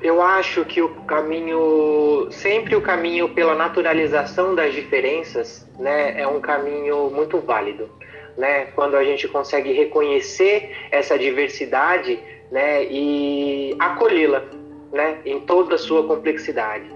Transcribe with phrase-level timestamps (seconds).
[0.00, 6.40] Eu acho que o caminho, sempre o caminho pela naturalização das diferenças, né, é um
[6.40, 7.88] caminho muito válido,
[8.36, 8.66] né?
[8.76, 14.44] Quando a gente consegue reconhecer essa diversidade, né, e acolhê-la,
[14.92, 16.86] né, em toda a sua complexidade.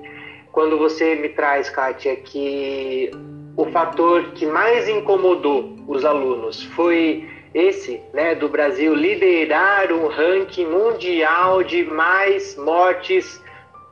[0.52, 3.10] Quando você me traz, Kátia, que
[3.56, 10.66] o fator que mais incomodou os alunos foi esse, né, do Brasil liderar um ranking
[10.66, 13.42] mundial de mais mortes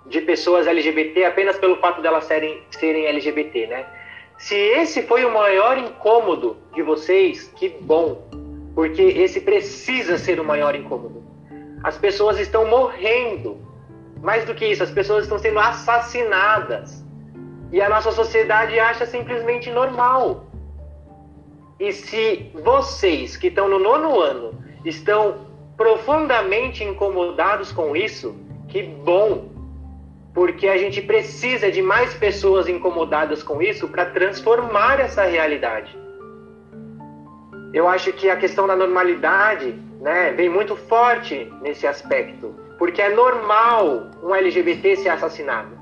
[0.06, 3.86] de pessoas LGBT apenas pelo fato delas serem, serem LGBT, né?
[4.38, 8.26] Se esse foi o maior incômodo de vocês, que bom,
[8.74, 11.22] porque esse precisa ser o maior incômodo.
[11.82, 13.58] As pessoas estão morrendo.
[14.22, 17.04] Mais do que isso, as pessoas estão sendo assassinadas.
[17.72, 20.46] E a nossa sociedade acha simplesmente normal.
[21.80, 24.52] E se vocês que estão no nono ano
[24.84, 25.46] estão
[25.78, 28.36] profundamente incomodados com isso,
[28.68, 29.48] que bom!
[30.34, 35.98] Porque a gente precisa de mais pessoas incomodadas com isso para transformar essa realidade.
[37.72, 43.08] Eu acho que a questão da normalidade né, vem muito forte nesse aspecto, porque é
[43.08, 45.78] normal um LGBT ser assassinado.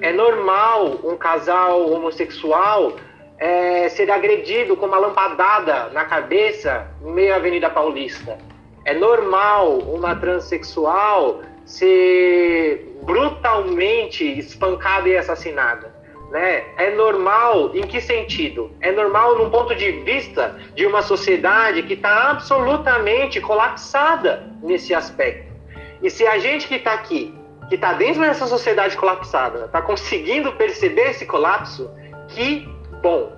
[0.00, 2.96] É normal um casal homossexual
[3.42, 8.38] é, ser agredido com uma lampadada na cabeça no meio da Avenida Paulista.
[8.84, 15.92] É normal uma transexual ser brutalmente espancada e assassinada.
[16.30, 16.62] Né?
[16.78, 18.70] É normal em que sentido?
[18.80, 25.52] É normal num ponto de vista de uma sociedade que está absolutamente colapsada nesse aspecto.
[26.00, 27.34] E se a gente que está aqui,
[27.68, 31.90] que está dentro dessa sociedade colapsada, está conseguindo perceber esse colapso,
[32.28, 32.70] que
[33.02, 33.32] bom.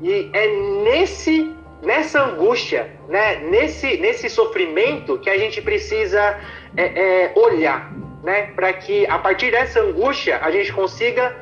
[0.00, 0.46] E é
[0.82, 6.40] nesse nessa angústia, né, nesse nesse sofrimento que a gente precisa
[6.76, 7.92] é, é, olhar,
[8.24, 11.36] né, para que a partir dessa angústia a gente consiga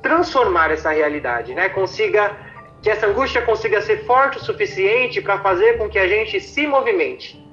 [0.00, 2.36] transformar essa realidade, né, consiga
[2.80, 6.66] que essa angústia consiga ser forte o suficiente para fazer com que a gente se
[6.66, 7.44] movimente,